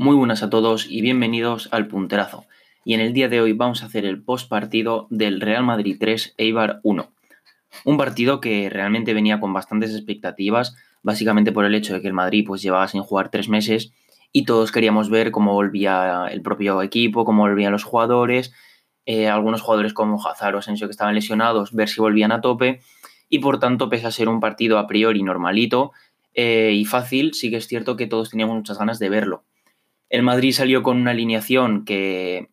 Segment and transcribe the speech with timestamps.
[0.00, 2.46] Muy buenas a todos y bienvenidos al Punterazo.
[2.86, 5.98] Y en el día de hoy vamos a hacer el post partido del Real Madrid
[6.00, 7.12] 3 Eibar 1.
[7.84, 12.14] Un partido que realmente venía con bastantes expectativas, básicamente por el hecho de que el
[12.14, 13.92] Madrid pues llevaba sin jugar tres meses
[14.32, 18.54] y todos queríamos ver cómo volvía el propio equipo, cómo volvían los jugadores,
[19.04, 22.80] eh, algunos jugadores como Hazard o Asensio que estaban lesionados, ver si volvían a tope
[23.28, 25.92] y por tanto pese a ser un partido a priori normalito
[26.32, 29.44] eh, y fácil, sí que es cierto que todos teníamos muchas ganas de verlo.
[30.10, 32.50] El Madrid salió con una alineación que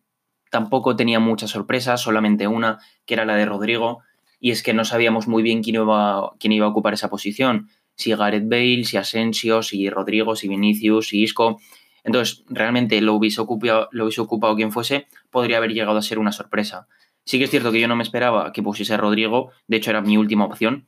[0.50, 4.00] tampoco tenía muchas sorpresas, solamente una, que era la de Rodrigo,
[4.40, 7.68] y es que no sabíamos muy bien quién iba, quién iba a ocupar esa posición,
[7.96, 11.60] si Gareth Bale, si Asensio, si Rodrigo, si Vinicius, si Isco.
[12.04, 16.20] Entonces, realmente lo hubiese, ocupado, lo hubiese ocupado quien fuese, podría haber llegado a ser
[16.20, 16.86] una sorpresa.
[17.24, 20.00] Sí que es cierto que yo no me esperaba que pusiese Rodrigo, de hecho era
[20.00, 20.86] mi última opción,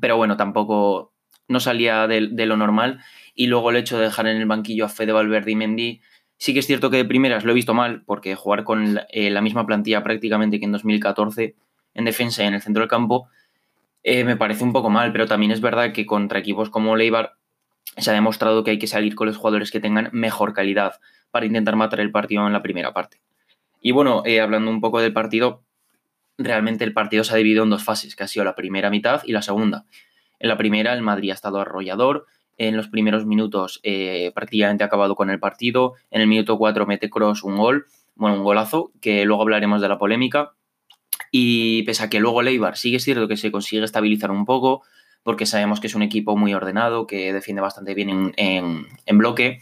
[0.00, 1.13] pero bueno, tampoco
[1.48, 3.00] no salía de, lo normal
[3.34, 6.00] y luego el hecho de dejar en el banquillo a Fede Valverde y Mendy,
[6.36, 9.30] sí que es cierto que de primeras lo he visto mal, porque jugar con eh,
[9.30, 11.54] la misma plantilla prácticamente que en 2014
[11.94, 13.28] en defensa y en el centro del campo
[14.02, 17.34] eh, me parece un poco mal, pero también es verdad que contra equipos como Leibar
[17.96, 21.46] se ha demostrado que hay que salir con los jugadores que tengan mejor calidad para
[21.46, 23.20] intentar matar el partido en la primera parte.
[23.80, 25.62] Y bueno, eh, hablando un poco del partido,
[26.38, 29.22] realmente el partido se ha dividido en dos fases, que ha sido la primera mitad
[29.24, 29.84] y la segunda.
[30.38, 34.86] En la primera el Madrid ha estado arrollador, en los primeros minutos eh, prácticamente ha
[34.86, 35.94] acabado con el partido.
[36.10, 39.88] En el minuto 4 mete Cross un gol, bueno, un golazo, que luego hablaremos de
[39.88, 40.52] la polémica.
[41.30, 44.82] Y pese a que luego Leibar sigue cierto que se consigue estabilizar un poco,
[45.24, 49.58] porque sabemos que es un equipo muy ordenado, que defiende bastante bien en, bloque.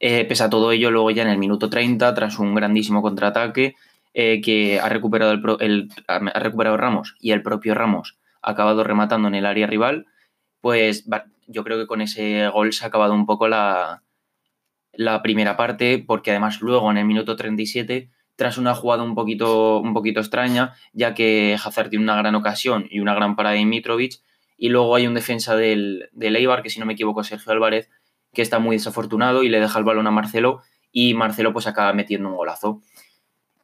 [0.00, 3.76] Eh, pese a todo ello, luego ya en el minuto 30, tras un grandísimo contraataque
[4.14, 8.16] eh, que ha recuperado, el, ha recuperado Ramos y el propio Ramos
[8.46, 10.06] acabado rematando en el área rival,
[10.60, 11.06] pues
[11.46, 14.02] yo creo que con ese gol se ha acabado un poco la,
[14.92, 19.78] la primera parte, porque además luego en el minuto 37, tras una jugada un poquito,
[19.80, 23.64] un poquito extraña, ya que Hazard tiene una gran ocasión y una gran parada de
[23.64, 24.20] Mitrovic,
[24.56, 27.52] y luego hay un defensa del, del Eibar, que si no me equivoco es Sergio
[27.52, 27.90] Álvarez,
[28.32, 30.62] que está muy desafortunado y le deja el balón a Marcelo,
[30.92, 32.82] y Marcelo pues acaba metiendo un golazo.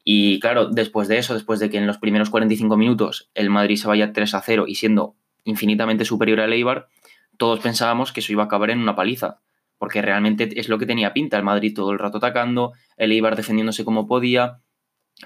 [0.04, 3.76] Y claro, después de eso, después de que en los primeros 45 minutos el Madrid
[3.76, 6.88] se vaya 3 a 0 y siendo infinitamente superior al Eibar,
[7.36, 9.40] todos pensábamos que eso iba a acabar en una paliza,
[9.78, 13.36] porque realmente es lo que tenía pinta, el Madrid todo el rato atacando, el Eibar
[13.36, 14.60] defendiéndose como podía,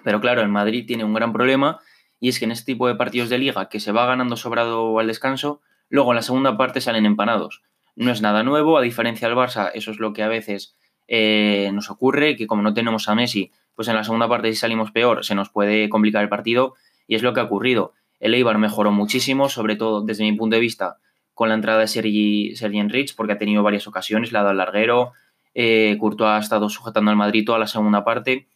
[0.05, 1.79] pero claro, el Madrid tiene un gran problema
[2.21, 4.99] y es que en este tipo de partidos de liga que se va ganando sobrado
[4.99, 7.63] al descanso, luego en la segunda parte salen empanados.
[7.95, 10.77] No es nada nuevo, a diferencia del Barça, eso es lo que a veces
[11.09, 14.57] eh, nos ocurre, que como no tenemos a Messi, pues en la segunda parte si
[14.57, 16.75] salimos peor, se nos puede complicar el partido
[17.07, 17.93] y es lo que ha ocurrido.
[18.19, 20.97] El Eibar mejoró muchísimo, sobre todo desde mi punto de vista,
[21.35, 24.53] con la entrada de Sergi, Sergi Enrich, porque ha tenido varias ocasiones, le ha dado
[24.53, 25.13] al larguero,
[25.55, 28.47] eh, Courtois ha estado sujetando al Madrid toda la segunda parte,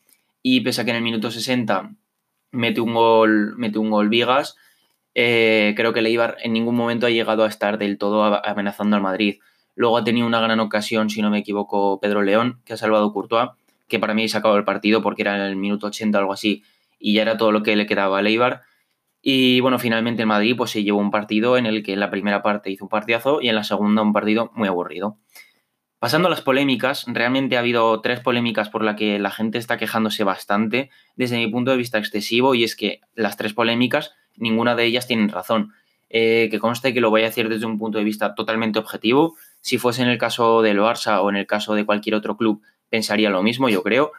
[0.43, 1.91] y pese a que en el minuto 60
[2.53, 4.57] mete un gol, mete un gol Vigas,
[5.15, 8.97] eh, creo que el Eibar en ningún momento ha llegado a estar del todo amenazando
[8.97, 9.41] al Madrid.
[9.75, 13.13] Luego ha tenido una gran ocasión, si no me equivoco, Pedro León, que ha salvado
[13.13, 13.51] Courtois,
[13.91, 16.33] que para mí ha sacado el partido porque era en el minuto 80 o algo
[16.33, 16.63] así,
[16.99, 18.63] y ya era todo lo que le quedaba al Eibar.
[19.21, 22.11] Y bueno, finalmente el Madrid pues se llevó un partido en el que en la
[22.11, 25.19] primera parte hizo un partidazo y en la segunda un partido muy aburrido.
[25.99, 29.77] Pasando a las polémicas, realmente ha habido tres polémicas por las que la gente está
[29.77, 34.75] quejándose bastante desde mi punto de vista excesivo y es que las tres polémicas, ninguna
[34.75, 35.75] de ellas tienen razón.
[36.13, 39.37] Eh, que conste que lo voy a decir desde un punto de vista totalmente objetivo.
[39.61, 42.63] Si fuese en el caso del Barça o en el caso de cualquier otro club,
[42.91, 44.13] pensaría lo mismo, yo creo.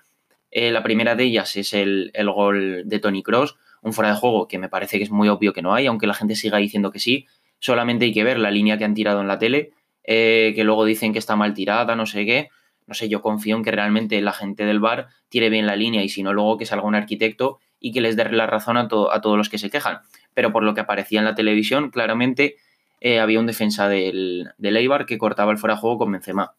[0.49, 4.15] Eh, la primera de ellas es el, el gol de Tony Cross un fuera de
[4.15, 6.57] juego que me parece que es muy obvio que no hay, aunque la gente siga
[6.57, 7.27] diciendo que sí.
[7.59, 9.71] Solamente hay que ver la línea que han tirado en la tele,
[10.03, 12.49] eh, que luego dicen que está mal tirada, no sé qué.
[12.87, 16.03] No sé, yo confío en que realmente la gente del bar tire bien la línea
[16.03, 18.81] y si no, luego que salga un arquitecto y que les dé la razón a,
[18.81, 19.99] a todos los que se quejan.
[20.33, 22.55] Pero por lo que aparecía en la televisión, claramente
[22.99, 26.53] eh, había un defensa del, del Eibar que cortaba el fuera de juego con Benzema.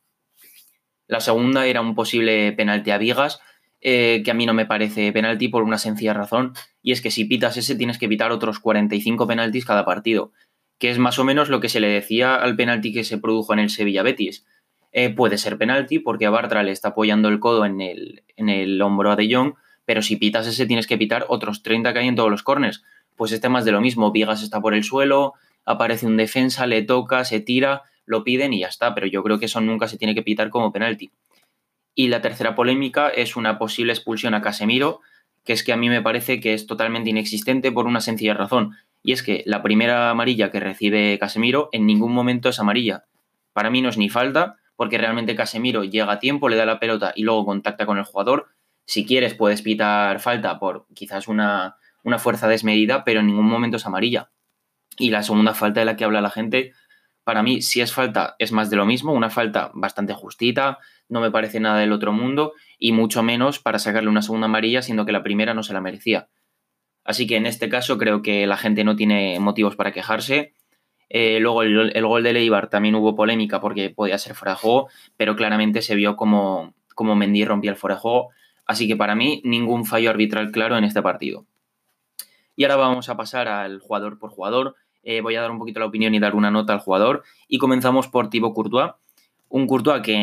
[1.13, 3.39] La segunda era un posible penalti a Vigas,
[3.83, 7.11] eh, que a mí no me parece penalti por una sencilla razón, y es que
[7.11, 10.33] si pitas ese tienes que evitar otros 45 penaltis cada partido,
[10.79, 13.53] que es más o menos lo que se le decía al penalti que se produjo
[13.53, 14.47] en el Sevilla Betis.
[14.91, 18.49] Eh, puede ser penalti porque a Bartra le está apoyando el codo en el, en
[18.49, 19.53] el hombro a De Jong,
[19.85, 22.85] pero si pitas ese tienes que evitar otros 30 que hay en todos los corners.
[23.17, 25.35] Pues este más de lo mismo, Vigas está por el suelo,
[25.67, 29.39] aparece un defensa, le toca, se tira, lo piden y ya está, pero yo creo
[29.39, 31.13] que eso nunca se tiene que pitar como penalti.
[31.95, 35.01] Y la tercera polémica es una posible expulsión a Casemiro,
[35.45, 38.77] que es que a mí me parece que es totalmente inexistente por una sencilla razón.
[39.03, 43.05] Y es que la primera amarilla que recibe Casemiro en ningún momento es amarilla.
[43.53, 46.79] Para mí no es ni falta, porque realmente Casemiro llega a tiempo, le da la
[46.79, 48.49] pelota y luego contacta con el jugador.
[48.85, 53.77] Si quieres, puedes pitar falta por quizás una, una fuerza desmedida, pero en ningún momento
[53.77, 54.31] es amarilla.
[54.97, 56.73] Y la segunda falta de la que habla la gente,
[57.25, 60.79] para mí, si es falta, es más de lo mismo, una falta bastante justita,
[61.09, 64.83] no me parece nada del otro mundo, y mucho menos para sacarle una segunda amarilla,
[64.83, 66.29] siendo que la primera no se la merecía.
[67.05, 70.55] Así que en este caso creo que la gente no tiene motivos para quejarse.
[71.09, 74.89] Eh, luego el, gol de Leibar también hubo polémica porque podía ser fuera de juego,
[75.17, 78.31] pero claramente se vio como, como Mendy rompía el fuera de juego.
[78.67, 81.47] Así que para mí ningún fallo arbitral claro en este partido.
[82.55, 84.77] Y ahora vamos a pasar al jugador por jugador.
[85.03, 87.25] Eh, voy a dar un poquito la opinión y dar una nota al jugador.
[87.49, 88.93] Y comenzamos por Thibaut Courtois.
[89.49, 90.15] Un Courtois que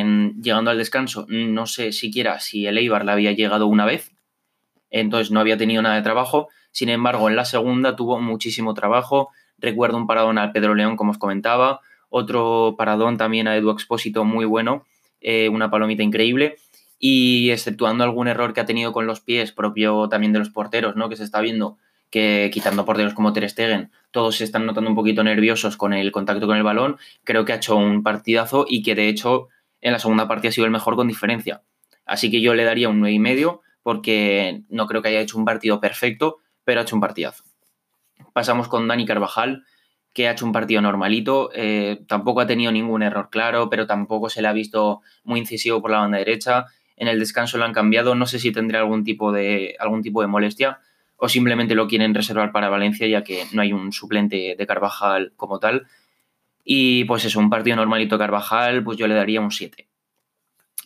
[0.41, 4.11] llegando al descanso no sé siquiera si el Eibar le había llegado una vez.
[4.89, 6.47] Entonces no había tenido nada de trabajo.
[6.71, 9.29] Sin embargo, en la segunda tuvo muchísimo trabajo.
[9.57, 11.81] Recuerdo un paradón al Pedro León, como os comentaba.
[12.09, 14.85] Otro paradón también a Edu Expósito muy bueno.
[15.21, 16.55] Eh, una palomita increíble.
[16.97, 20.95] Y exceptuando algún error que ha tenido con los pies, propio también de los porteros,
[20.95, 21.07] ¿no?
[21.07, 21.77] Que se está viendo
[22.09, 26.11] que quitando porteros como Ter Stegen, todos se están notando un poquito nerviosos con el
[26.11, 26.97] contacto con el balón.
[27.23, 29.49] Creo que ha hecho un partidazo y que de hecho
[29.81, 31.63] en la segunda parte ha sido el mejor con diferencia.
[32.05, 35.79] Así que yo le daría un 9,5 porque no creo que haya hecho un partido
[35.79, 37.43] perfecto, pero ha hecho un partidazo.
[38.33, 39.63] Pasamos con Dani Carvajal,
[40.13, 41.51] que ha hecho un partido normalito.
[41.53, 45.81] Eh, tampoco ha tenido ningún error claro, pero tampoco se le ha visto muy incisivo
[45.81, 46.65] por la banda derecha.
[46.97, 48.15] En el descanso lo han cambiado.
[48.15, 50.79] No sé si tendrá algún tipo de, algún tipo de molestia
[51.19, 55.33] o simplemente lo quieren reservar para Valencia ya que no hay un suplente de Carvajal
[55.35, 55.87] como tal.
[56.63, 59.87] Y pues es un partido normalito Carvajal, pues yo le daría un 7.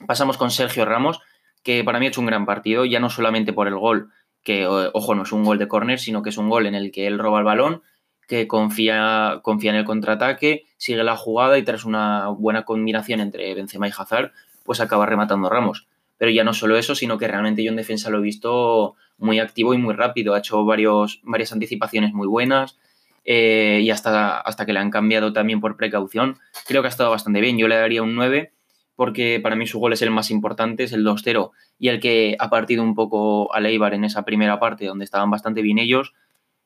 [0.07, 1.21] Pasamos con Sergio Ramos,
[1.61, 4.09] que para mí ha hecho un gran partido, ya no solamente por el gol,
[4.43, 6.91] que ojo, no es un gol de córner, sino que es un gol en el
[6.91, 7.81] que él roba el balón,
[8.27, 13.53] que confía, confía en el contraataque, sigue la jugada y tras una buena combinación entre
[13.53, 14.31] Benzema y Hazard,
[14.63, 15.87] pues acaba rematando Ramos.
[16.23, 19.39] Pero ya no solo eso, sino que realmente yo en defensa lo he visto muy
[19.39, 20.33] activo y muy rápido.
[20.33, 22.79] Ha hecho varios, varias anticipaciones muy buenas
[23.25, 26.39] eh, y hasta, hasta que le han cambiado también por precaución.
[26.65, 27.57] Creo que ha estado bastante bien.
[27.57, 28.53] Yo le daría un 9
[28.95, 32.37] porque para mí su gol es el más importante, es el 2-0 y el que
[32.39, 36.13] ha partido un poco a Leibar en esa primera parte donde estaban bastante bien ellos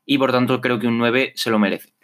[0.05, 1.95] y por tanto creo que un 9 se lo merece.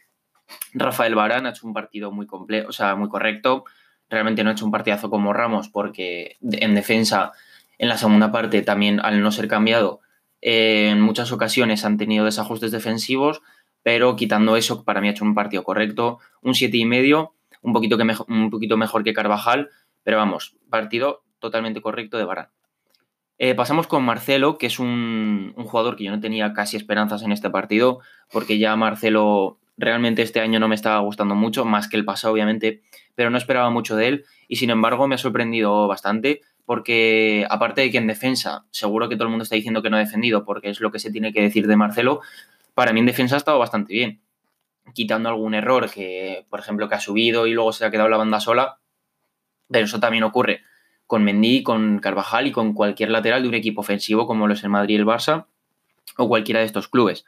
[0.74, 3.66] Rafael Barán ha hecho un partido muy completo, o sea, muy correcto
[4.14, 7.34] realmente no ha hecho un partidazo como Ramos porque en defensa
[7.78, 10.02] en la segunda parte también al no ser cambiado
[10.46, 13.42] eh, en muchas ocasiones han tenido desajustes defensivos,
[13.82, 17.72] pero quitando eso para mí ha hecho un partido correcto, un siete y medio, un
[17.72, 19.70] poquito, que un poquito mejor que Carvajal,
[20.04, 22.50] pero vamos, partido totalmente correcto de Barán.
[23.38, 27.32] Eh, pasamos con Marcelo, que es un, jugador que yo no tenía casi esperanzas en
[27.32, 28.00] este partido,
[28.32, 32.34] porque ya Marcelo realmente este año no me estaba gustando mucho, más que el pasado
[32.34, 32.82] obviamente,
[33.16, 37.82] pero no esperaba mucho de él y sin embargo me ha sorprendido bastante porque aparte
[37.82, 40.46] de que en defensa, seguro que todo el mundo está diciendo que no ha defendido
[40.46, 42.22] porque es lo que se tiene que decir de Marcelo,
[42.74, 44.22] para mí en defensa ha estado bastante bien,
[44.94, 48.18] quitando algún error que, por ejemplo, que ha subido y luego se ha quedado la
[48.18, 48.80] banda sola,
[49.70, 50.62] pero eso también ocurre
[51.06, 54.64] con Mendy, con Carvajal y con cualquier lateral de un equipo ofensivo como lo es
[54.64, 55.46] el Madrid y el Barça
[56.18, 57.26] o cualquiera de estos clubes.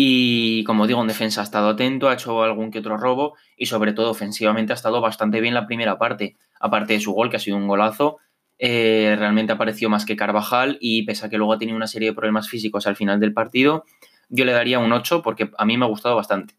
[0.00, 3.66] Y como digo, en defensa ha estado atento, ha hecho algún que otro robo y
[3.66, 6.36] sobre todo ofensivamente ha estado bastante bien la primera parte.
[6.60, 8.18] Aparte de su gol, que ha sido un golazo,
[8.60, 12.10] eh, realmente apareció más que Carvajal y pese a que luego ha tenido una serie
[12.10, 13.86] de problemas físicos al final del partido,
[14.28, 16.54] yo le daría un 8 porque a mí me ha gustado bastante.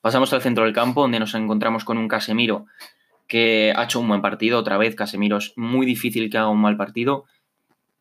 [0.00, 2.66] Pasamos al centro del campo donde nos encontramos con un Casemiro
[3.26, 4.60] que ha hecho un buen partido.
[4.60, 7.24] Otra vez, Casemiro es muy difícil que haga un mal partido.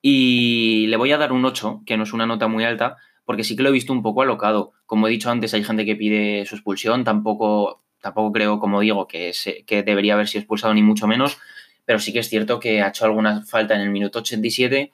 [0.03, 2.97] Y le voy a dar un 8, que no es una nota muy alta,
[3.29, 4.73] porque sí que lo he visto un poco alocado.
[4.87, 9.07] Como he dicho antes, hay gente que pide su expulsión, tampoco, tampoco creo, como digo,
[9.07, 9.33] que,
[9.67, 11.37] que debería haber sido expulsado ni mucho menos,
[11.85, 14.91] pero sí que es cierto que ha hecho alguna falta en el minuto 87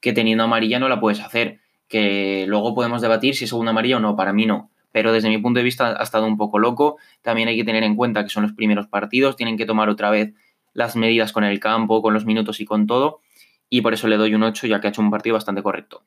[0.00, 3.96] que teniendo amarilla no la puedes hacer, que luego podemos debatir si es segunda amarilla
[3.96, 4.68] o no, para mí no.
[4.92, 6.98] Pero desde mi punto de vista ha estado un poco loco.
[7.22, 10.10] También hay que tener en cuenta que son los primeros partidos, tienen que tomar otra
[10.10, 10.34] vez
[10.74, 13.22] las medidas con el campo, con los minutos y con todo.
[13.70, 16.02] Y por eso le doy un 8, ya que ha hecho un partido bastante correcto.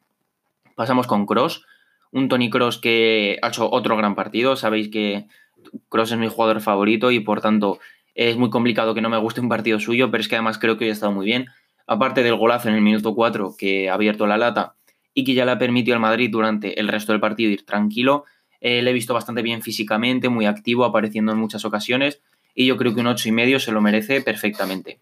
[0.76, 1.66] Pasamos con Cross,
[2.12, 4.56] un Tony Cross que ha hecho otro gran partido.
[4.56, 5.28] Sabéis que
[5.90, 7.80] Cross es mi jugador favorito y por tanto
[8.16, 10.78] es muy complicado que no me guste un partido suyo, pero es que además creo
[10.78, 11.48] que hoy ha estado muy bien.
[11.88, 14.76] Aparte del golazo en el minuto 4 que ha abierto la lata
[15.14, 18.26] y que ya le ha permitido al Madrid durante el resto del partido ir tranquilo,
[18.60, 22.22] eh, le he visto bastante bien físicamente, muy activo, apareciendo en muchas ocasiones
[22.54, 25.00] y yo creo que un 8 y medio se lo merece perfectamente.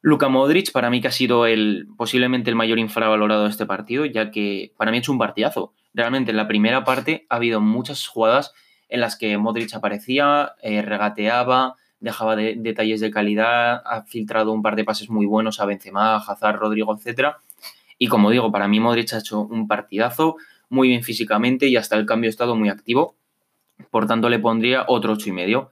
[0.00, 4.04] Luka Modric, para mí que ha sido el, posiblemente el mayor infravalorado de este partido,
[4.04, 5.72] ya que para mí ha hecho un partidazo.
[5.92, 8.52] Realmente en la primera parte ha habido muchas jugadas
[8.88, 14.76] en las que Modric aparecía, eh, regateaba, dejaba detalles de calidad, ha filtrado un par
[14.76, 17.36] de pases muy buenos a Benzema, a Hazard, Rodrigo, etc.
[17.98, 20.36] Y como digo, para mí Modric ha hecho un partidazo,
[20.68, 23.16] muy bien físicamente y hasta el cambio ha estado muy activo.
[23.90, 25.70] Por tanto, le pondría otro ocho y medio.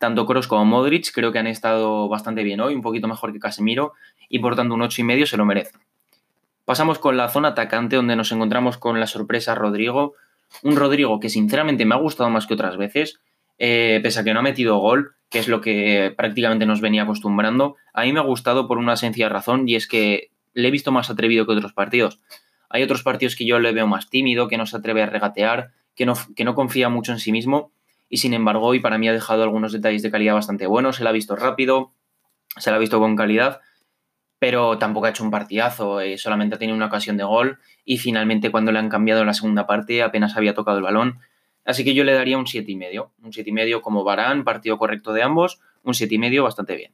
[0.00, 3.38] Tanto Kroos como Modric creo que han estado bastante bien hoy, un poquito mejor que
[3.38, 3.92] Casemiro,
[4.30, 5.72] y por tanto un ocho y medio se lo merece.
[6.64, 10.14] Pasamos con la zona atacante, donde nos encontramos con la sorpresa Rodrigo.
[10.62, 13.20] Un Rodrigo que sinceramente me ha gustado más que otras veces,
[13.58, 17.02] eh, pese a que no ha metido gol, que es lo que prácticamente nos venía
[17.02, 17.76] acostumbrando.
[17.92, 20.92] A mí me ha gustado por una sencilla razón, y es que le he visto
[20.92, 22.20] más atrevido que otros partidos.
[22.70, 25.72] Hay otros partidos que yo le veo más tímido, que no se atreve a regatear,
[25.94, 27.70] que no confía mucho en sí mismo
[28.10, 31.04] y sin embargo hoy para mí ha dejado algunos detalles de calidad bastante buenos, se
[31.04, 31.92] la ha visto rápido,
[32.58, 33.60] se la ha visto con calidad,
[34.40, 37.98] pero tampoco ha hecho un partidazo, eh, solamente ha tenido una ocasión de gol y
[37.98, 41.20] finalmente cuando le han cambiado la segunda parte apenas había tocado el balón,
[41.64, 45.60] así que yo le daría un 7,5, un 7,5 como Barán, partido correcto de ambos,
[45.84, 46.92] un 7,5 bastante bien.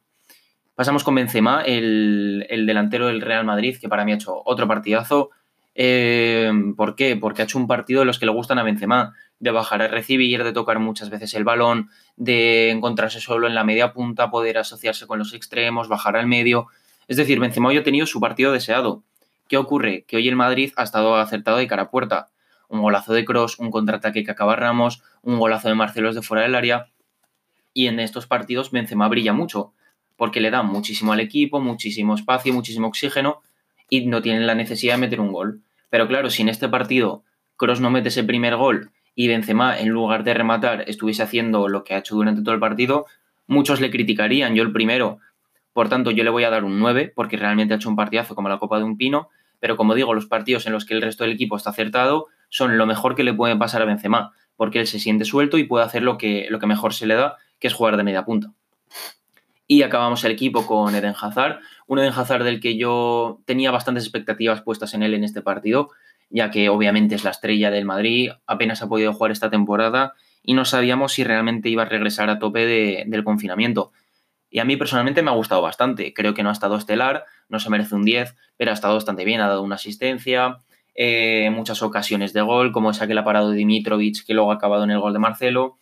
[0.74, 4.68] Pasamos con Benzema, el, el delantero del Real Madrid, que para mí ha hecho otro
[4.68, 5.30] partidazo,
[5.78, 7.16] eh, ¿Por qué?
[7.16, 9.88] Porque ha hecho un partido de los que le gustan a Benzema, de bajar a
[9.88, 14.58] recibir, de tocar muchas veces el balón, de encontrarse solo en la media punta, poder
[14.58, 16.68] asociarse con los extremos, bajar al medio.
[17.08, 19.02] Es decir, Benzema hoy ha tenido su partido deseado.
[19.48, 20.04] ¿Qué ocurre?
[20.08, 22.30] Que hoy el Madrid ha estado acertado de cara a puerta.
[22.68, 26.42] Un golazo de Cross, un contraataque que acaba Ramos, un golazo de Marcelos de fuera
[26.42, 26.88] del área.
[27.72, 29.72] Y en estos partidos Benzema brilla mucho,
[30.16, 33.42] porque le da muchísimo al equipo, muchísimo espacio, muchísimo oxígeno
[33.88, 35.62] y no tiene la necesidad de meter un gol.
[35.90, 37.22] Pero claro, si en este partido
[37.56, 41.82] Cross no mete ese primer gol y Benzema, en lugar de rematar, estuviese haciendo lo
[41.82, 43.06] que ha hecho durante todo el partido,
[43.46, 45.18] muchos le criticarían, yo el primero.
[45.72, 48.34] Por tanto, yo le voy a dar un 9, porque realmente ha hecho un partidazo
[48.34, 51.00] como la Copa de un Pino, pero como digo, los partidos en los que el
[51.00, 54.80] resto del equipo está acertado son lo mejor que le puede pasar a Benzema, porque
[54.80, 57.36] él se siente suelto y puede hacer lo que, lo que mejor se le da,
[57.58, 58.52] que es jugar de media punta.
[59.66, 64.04] Y acabamos el equipo con Eden Hazard, un Eden Hazard del que yo tenía bastantes
[64.04, 65.90] expectativas puestas en él en este partido,
[66.30, 70.54] ya que obviamente es la estrella del Madrid, apenas ha podido jugar esta temporada y
[70.54, 73.92] no sabíamos si realmente iba a regresar a tope del confinamiento.
[74.48, 76.14] Y a mí personalmente me ha gustado bastante.
[76.14, 79.24] Creo que no ha estado estelar, no se merece un 10, pero ha estado bastante
[79.24, 79.40] bien.
[79.40, 80.58] Ha dado una asistencia,
[80.94, 84.54] eh, muchas ocasiones de gol, como esa que le ha parado Dimitrovic, que luego ha
[84.54, 85.78] acabado en el gol de Marcelo.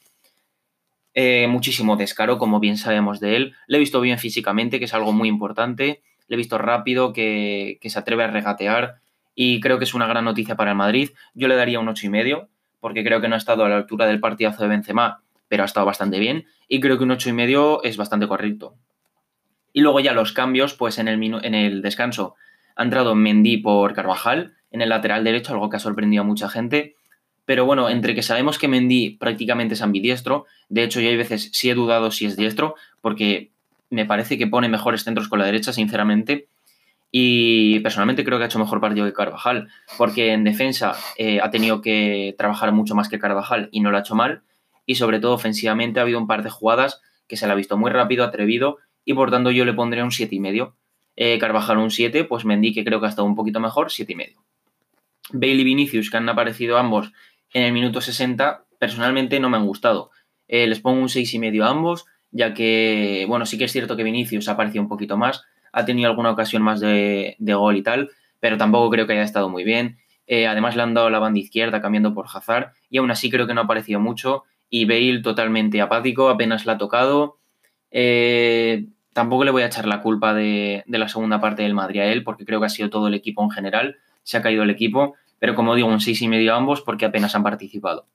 [1.14, 3.54] Eh, muchísimo descaro, como bien sabemos de él.
[3.68, 6.02] Le he visto bien físicamente, que es algo muy importante.
[6.26, 8.96] Le he visto rápido, que, se atreve a regatear
[9.34, 11.10] y creo que es una gran noticia para el Madrid.
[11.34, 12.48] Yo le daría un ocho y medio,
[12.80, 15.66] porque creo que no ha estado a la altura del partidazo de Benzema, pero ha
[15.66, 18.74] estado bastante bien y creo que un ocho y medio es bastante correcto.
[19.72, 22.36] Y luego ya los cambios, pues en el, en el descanso
[22.76, 26.48] ha entrado Mendy por Carvajal en el lateral derecho, algo que ha sorprendido a mucha
[26.48, 26.96] gente.
[27.44, 31.50] Pero bueno, entre que sabemos que Mendy prácticamente es ambidiestro, de hecho yo hay veces
[31.52, 33.50] sí he dudado si es diestro, porque
[33.90, 36.48] me parece que pone mejores centros con la derecha, sinceramente.
[37.16, 41.48] Y personalmente creo que ha hecho mejor partido que Carvajal, porque en defensa eh, ha
[41.48, 44.42] tenido que trabajar mucho más que Carvajal y no lo ha hecho mal.
[44.84, 47.76] Y sobre todo ofensivamente ha habido un par de jugadas que se le ha visto
[47.76, 50.74] muy rápido, atrevido, y por tanto yo le pondría un 7,5.
[51.14, 54.42] Eh, Carvajal un 7, pues Mendy que creo que ha estado un poquito mejor, 7,5.
[55.34, 57.12] Bale y Vinicius, que han aparecido ambos
[57.52, 60.10] en el minuto 60, personalmente no me han gustado.
[60.48, 64.02] Eh, les pongo un 6,5 a ambos, ya que, bueno, sí que es cierto que
[64.02, 68.10] Vinicius ha aparecido un poquito más, ha tenido alguna ocasión más de, gol y tal,
[68.40, 69.98] pero tampoco creo que haya estado muy bien.
[70.26, 73.46] Eh, además le han dado la banda izquierda cambiando por Hazard y aún así creo
[73.46, 77.38] que no ha aparecido mucho y Bale totalmente apático, apenas la ha tocado.
[77.90, 82.00] Eh, tampoco le voy a echar la culpa de, de, la segunda parte del Madrid
[82.00, 84.62] a él porque creo que ha sido todo el equipo en general, se ha caído
[84.62, 88.06] el equipo pero como digo, un 6,5 a ambos porque apenas han participado.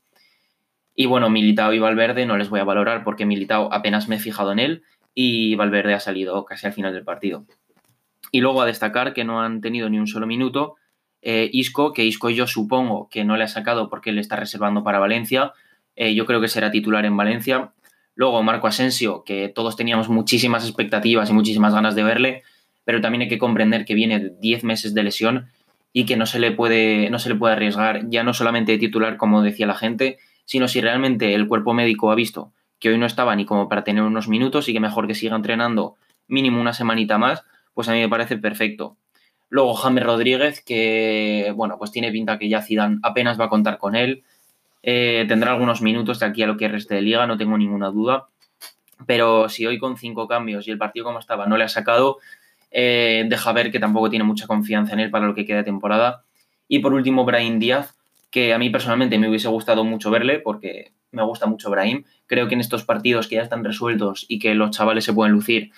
[0.95, 4.19] Y bueno, Militao y Valverde no les voy a valorar porque Militao apenas me he
[4.19, 7.45] fijado en él y Valverde ha salido casi al final del partido.
[8.31, 10.75] Y luego a destacar que no han tenido ni un solo minuto
[11.21, 14.83] eh, Isco, que Isco yo supongo que no le ha sacado porque le está reservando
[14.83, 15.53] para Valencia.
[15.95, 17.73] Eh, yo creo que será titular en Valencia.
[18.15, 22.43] Luego Marco Asensio, que todos teníamos muchísimas expectativas y muchísimas ganas de verle,
[22.83, 25.49] pero también hay que comprender que viene de 10 meses de lesión
[25.93, 28.77] y que no se le puede, no se le puede arriesgar ya no solamente de
[28.77, 32.98] titular, como decía la gente, sino si realmente el cuerpo médico ha visto que hoy
[32.98, 35.95] no estaba ni como para tener unos minutos y que mejor que siga entrenando
[36.27, 37.43] mínimo una semanita más,
[37.74, 38.98] pues a mí me parece perfecto.
[39.50, 43.77] Luego James Rodríguez, que bueno, pues tiene pinta que ya Zidane apenas va a contar
[43.77, 44.24] con él.
[44.83, 47.89] Eh, tendrá algunos minutos de aquí a lo que reste de liga, no tengo ninguna
[47.89, 48.27] duda.
[49.05, 52.19] Pero si hoy con cinco cambios y el partido como estaba no le ha sacado,
[52.71, 56.24] eh, deja ver que tampoco tiene mucha confianza en él para lo que queda temporada.
[56.67, 57.95] Y por último, Brian Díaz,
[58.29, 62.03] que a mí personalmente me hubiese gustado mucho verle porque me gusta mucho Brahim.
[62.27, 65.33] Creo que en estos partidos que ya están resueltos y que los chavales se pueden
[65.33, 65.71] lucir,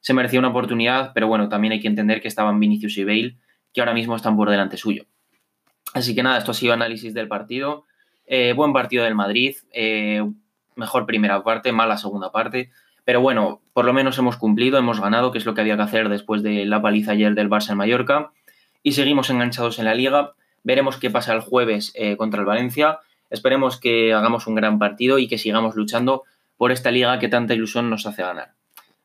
[0.00, 3.36] se merecía una oportunidad, pero bueno, también hay que entender que estaban Vinicius y Bale,
[3.72, 5.04] que ahora mismo están por delante suyo.
[5.94, 7.84] Así que nada, esto ha sido análisis del partido.
[8.26, 10.22] Eh, buen partido del Madrid, eh,
[10.76, 12.70] mejor primera parte, mala segunda parte.
[13.04, 15.82] Pero bueno, por lo menos hemos cumplido, hemos ganado, que es lo que había que
[15.82, 18.32] hacer después de la paliza ayer del Barça en Mallorca.
[18.82, 20.34] Y seguimos enganchados en la liga.
[20.62, 22.98] Veremos qué pasa el jueves eh, contra el Valencia.
[23.30, 26.24] Esperemos que hagamos un gran partido y que sigamos luchando
[26.56, 28.54] por esta liga que tanta ilusión nos hace ganar.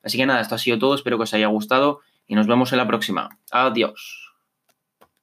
[0.03, 2.71] Así que nada, esto ha sido todo, espero que os haya gustado y nos vemos
[2.71, 3.29] en la próxima.
[3.51, 4.22] Adiós.